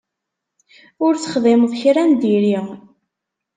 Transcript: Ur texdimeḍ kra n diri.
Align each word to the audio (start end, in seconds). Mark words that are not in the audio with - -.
Ur 1.05 1.13
texdimeḍ 1.15 1.71
kra 1.81 2.03
n 2.09 2.13
diri. 2.21 2.57